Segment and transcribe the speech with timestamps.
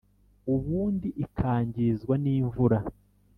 [0.53, 2.79] ubundi ikangizwa n’imvura